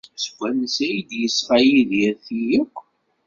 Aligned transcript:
Seg 0.23 0.33
wansi 0.37 0.83
ay 0.87 0.97
d-yesɣa 1.09 1.57
Yidir 1.69 2.15
ti 2.25 2.39
akk? 2.61 2.77